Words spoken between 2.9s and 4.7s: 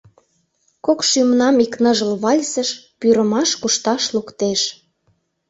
Пӱрымаш кушташ луктеш.